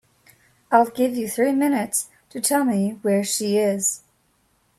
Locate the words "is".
3.59-4.01